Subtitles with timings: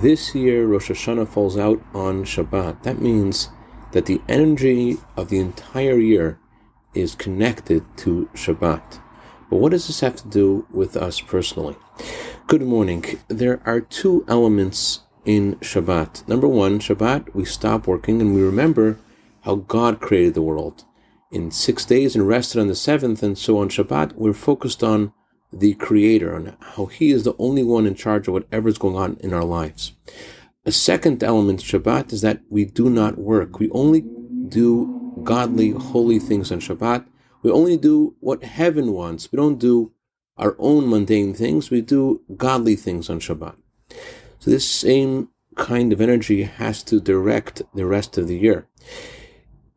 [0.00, 2.82] this year Rosh Hashanah falls out on Shabbat.
[2.84, 3.50] That means
[3.92, 6.38] that the energy of the entire year
[6.94, 9.00] is connected to Shabbat.
[9.50, 11.76] But what does this have to do with us personally?
[12.46, 13.04] Good morning.
[13.28, 16.26] There are two elements in Shabbat.
[16.26, 18.98] Number one, Shabbat, we stop working and we remember
[19.42, 20.84] how God created the world
[21.30, 23.22] in six days and rested on the seventh.
[23.22, 25.12] And so on Shabbat, we're focused on
[25.52, 28.96] the Creator, and how He is the only one in charge of whatever is going
[28.96, 29.92] on in our lives.
[30.64, 33.58] A second element Shabbat is that we do not work.
[33.58, 34.02] We only
[34.48, 37.06] do godly, holy things on Shabbat.
[37.42, 39.32] We only do what heaven wants.
[39.32, 39.92] We don't do
[40.36, 41.70] our own mundane things.
[41.70, 43.56] We do godly things on Shabbat.
[44.38, 48.66] So this same kind of energy has to direct the rest of the year.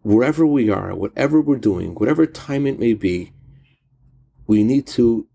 [0.02, 3.32] Wherever we are, whatever we're doing, whatever time it may be,
[4.48, 5.28] we need to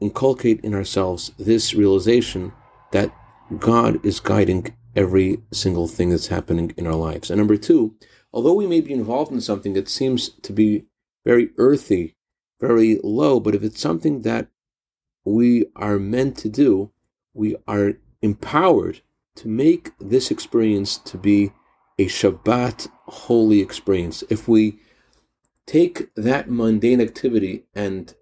[0.00, 2.52] inculcate in ourselves this realization
[2.92, 3.14] that
[3.58, 7.30] God is guiding every single thing that's happening in our lives.
[7.30, 7.94] And number two,
[8.32, 10.86] although we may be involved in something that seems to be
[11.24, 12.16] very earthy,
[12.60, 14.48] very low, but if it's something that
[15.24, 16.92] we are meant to do,
[17.34, 19.00] we are empowered
[19.36, 21.52] to make this experience to be
[21.98, 24.24] a Shabbat holy experience.
[24.30, 24.78] If we
[25.66, 28.14] take that mundane activity and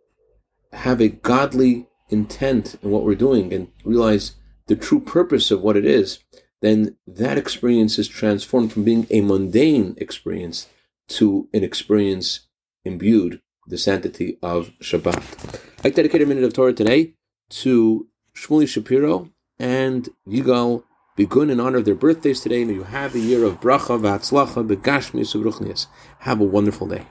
[0.75, 4.37] have a godly intent in what we're doing and realize
[4.67, 6.21] the true purpose of what it is,
[6.63, 10.69] then that experience is transformed from being a mundane experience
[11.09, 12.41] to an experience
[12.85, 15.61] imbued with the sanctity of Shabbat.
[15.85, 17.15] I dedicate a minute of Torah today
[17.51, 20.85] to Shmuley Shapiro and Yigal
[21.19, 22.65] Bigun in honor of their birthdays today.
[22.65, 25.87] May you have a year of bracha, v'atzlacha, begashmi,
[26.21, 27.07] Have a wonderful day.